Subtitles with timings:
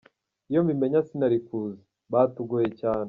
[0.49, 1.79] Iyo mbimenya sinari kuza,
[2.11, 2.99] batugoye cyane.